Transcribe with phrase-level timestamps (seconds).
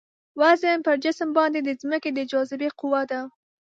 [0.39, 3.19] وزن پر جسم باندې د ځمکې د جاذبې قوه ده.